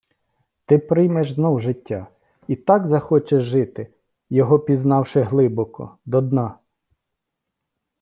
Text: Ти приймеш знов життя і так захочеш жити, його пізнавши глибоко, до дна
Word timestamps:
Ти 0.65 0.77
приймеш 0.77 1.31
знов 1.33 1.61
життя 1.61 2.07
і 2.47 2.55
так 2.55 2.87
захочеш 2.87 3.43
жити, 3.43 3.93
його 4.29 4.59
пізнавши 4.59 5.21
глибоко, 5.21 5.97
до 6.05 6.21
дна 6.21 6.57